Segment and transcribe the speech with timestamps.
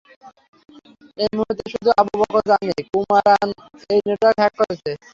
[1.17, 3.49] এই মুহুর্তে, শুধু আবু বকর জানে কুমারান
[3.89, 4.91] এই নেটওয়ার্ক হ্যাক করেছে।